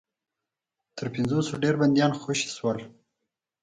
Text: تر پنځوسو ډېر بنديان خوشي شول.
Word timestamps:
تر 0.97 1.05
پنځوسو 1.13 1.53
ډېر 1.63 1.75
بنديان 1.81 2.11
خوشي 2.21 2.49
شول. 2.57 2.77